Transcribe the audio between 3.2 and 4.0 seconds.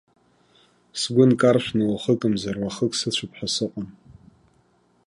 ҳәа сыҟам.